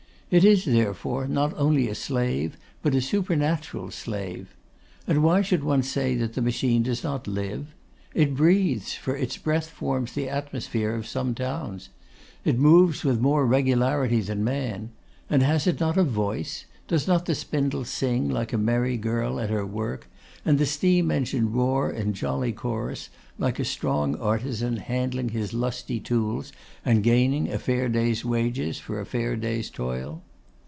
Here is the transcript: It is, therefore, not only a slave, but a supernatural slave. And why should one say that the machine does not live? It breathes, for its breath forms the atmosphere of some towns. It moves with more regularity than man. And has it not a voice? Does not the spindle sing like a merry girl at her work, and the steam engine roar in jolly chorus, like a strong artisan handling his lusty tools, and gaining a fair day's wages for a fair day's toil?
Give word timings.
It 0.31 0.45
is, 0.45 0.63
therefore, 0.63 1.27
not 1.27 1.53
only 1.57 1.89
a 1.89 1.93
slave, 1.93 2.55
but 2.81 2.95
a 2.95 3.01
supernatural 3.01 3.91
slave. 3.91 4.55
And 5.05 5.21
why 5.23 5.41
should 5.41 5.61
one 5.61 5.83
say 5.83 6.15
that 6.15 6.35
the 6.35 6.41
machine 6.41 6.83
does 6.83 7.03
not 7.03 7.27
live? 7.27 7.75
It 8.13 8.33
breathes, 8.33 8.93
for 8.93 9.13
its 9.13 9.35
breath 9.35 9.67
forms 9.69 10.13
the 10.13 10.29
atmosphere 10.29 10.95
of 10.95 11.05
some 11.05 11.35
towns. 11.35 11.89
It 12.45 12.57
moves 12.57 13.03
with 13.03 13.19
more 13.19 13.45
regularity 13.45 14.21
than 14.21 14.41
man. 14.41 14.91
And 15.29 15.43
has 15.43 15.67
it 15.67 15.81
not 15.81 15.97
a 15.97 16.03
voice? 16.05 16.63
Does 16.87 17.07
not 17.09 17.25
the 17.25 17.35
spindle 17.35 17.83
sing 17.85 18.29
like 18.29 18.51
a 18.53 18.57
merry 18.57 18.95
girl 18.97 19.39
at 19.39 19.49
her 19.49 19.65
work, 19.65 20.07
and 20.43 20.57
the 20.57 20.65
steam 20.65 21.09
engine 21.11 21.53
roar 21.53 21.89
in 21.91 22.11
jolly 22.13 22.51
chorus, 22.51 23.09
like 23.37 23.59
a 23.59 23.63
strong 23.65 24.15
artisan 24.15 24.75
handling 24.77 25.29
his 25.29 25.53
lusty 25.53 25.99
tools, 26.01 26.51
and 26.83 27.03
gaining 27.03 27.49
a 27.49 27.57
fair 27.59 27.87
day's 27.87 28.25
wages 28.25 28.77
for 28.79 28.99
a 28.99 29.05
fair 29.05 29.35
day's 29.37 29.69
toil? 29.69 30.21